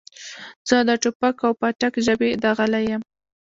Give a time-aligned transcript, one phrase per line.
[0.69, 3.01] زه د ټوپک او پاټک ژبې داغلی یم.